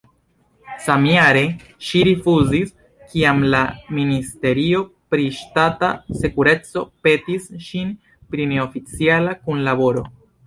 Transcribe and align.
Samjare 0.83 1.41
ŝi 1.87 1.99
rifuzis, 2.07 2.71
kiam 3.11 3.43
la 3.55 3.59
ministerio 3.97 4.81
pri 5.13 5.27
ŝtata 5.41 5.91
sekureco 6.23 6.83
petis 7.09 7.45
ŝin 7.67 7.93
pri 8.33 8.49
neoficiala 8.55 9.37
kunlaboro. 9.45 10.03